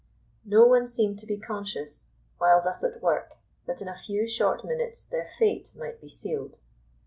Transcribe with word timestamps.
No 0.45 0.65
one 0.65 0.87
seemed 0.87 1.19
to 1.19 1.27
be 1.27 1.37
conscious, 1.37 2.09
while 2.39 2.59
thus 2.63 2.83
at 2.83 3.03
work, 3.03 3.37
that 3.67 3.83
in 3.83 3.87
a 3.87 3.95
few 3.99 4.27
short 4.27 4.65
minutes 4.65 5.03
their 5.03 5.29
fate 5.37 5.71
might 5.77 6.01
be 6.01 6.09
sealed. 6.09 6.57